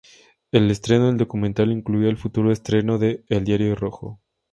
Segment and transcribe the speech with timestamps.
[0.51, 4.19] El estreno del documental incluía el futuro estreno de "El diario rojo".